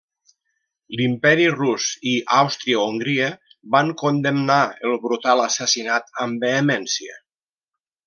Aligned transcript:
L'Imperi 1.01 1.45
rus 1.55 1.89
i 2.13 2.13
Àustria-Hongria 2.39 3.29
van 3.77 3.93
condemnar 4.03 4.59
el 4.91 4.99
brutal 5.07 5.47
assassinat 5.49 6.13
amb 6.27 6.47
vehemència. 6.49 7.25